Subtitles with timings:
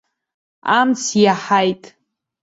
[0.77, 1.83] Амц иаҳаит.